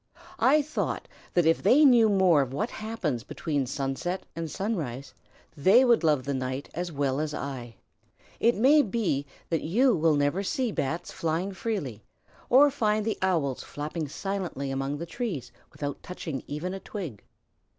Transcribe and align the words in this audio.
I 0.39 0.63
thought 0.63 1.07
that 1.35 1.45
if 1.45 1.61
they 1.61 1.85
knew 1.85 2.09
more 2.09 2.41
of 2.41 2.53
what 2.55 2.71
happens 2.71 3.23
between 3.23 3.67
sunset 3.67 4.25
and 4.35 4.49
sunrise 4.49 5.13
they 5.55 5.85
would 5.85 6.03
love 6.03 6.23
the 6.23 6.33
night 6.33 6.69
as 6.73 6.91
well 6.91 7.19
as 7.19 7.35
I. 7.35 7.75
It 8.39 8.55
may 8.55 8.81
be 8.81 9.27
that 9.51 9.61
you 9.61 9.95
will 9.95 10.15
never 10.15 10.41
see 10.41 10.71
Bats 10.71 11.11
flying 11.11 11.51
freely, 11.51 12.01
or 12.49 12.71
find 12.71 13.05
the 13.05 13.19
Owls 13.21 13.61
flapping 13.61 14.07
silently 14.07 14.71
among 14.71 14.97
the 14.97 15.05
trees 15.05 15.51
without 15.71 16.01
touching 16.01 16.41
even 16.47 16.73
a 16.73 16.79
twig. 16.79 17.23